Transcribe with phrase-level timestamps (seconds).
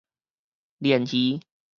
[0.79, 1.39] 鰱魚